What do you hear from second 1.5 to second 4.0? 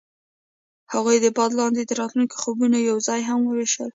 لاندې د راتلونکي خوبونه یوځای هم وویشل.